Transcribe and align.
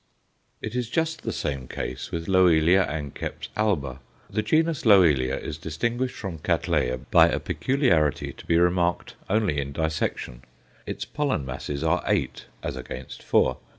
It 0.63 0.73
is 0.73 0.89
just 0.89 1.21
the 1.21 1.31
same 1.31 1.67
case 1.67 2.09
with 2.09 2.27
Loelia 2.27 2.85
anceps 2.85 3.49
alba. 3.55 3.99
The 4.31 4.41
genus 4.41 4.83
Loelia 4.83 5.37
is 5.37 5.59
distinguished 5.59 6.15
from 6.15 6.39
Cattleya 6.39 6.97
by 7.11 7.29
a 7.29 7.39
peculiarity 7.39 8.33
to 8.33 8.45
be 8.47 8.57
remarked 8.57 9.13
only 9.29 9.59
in 9.61 9.73
dissection; 9.73 10.41
its 10.87 11.05
pollen 11.05 11.45
masses 11.45 11.83
are 11.83 12.01
eight 12.07 12.47
as 12.63 12.75
against 12.75 13.21
four. 13.21 13.57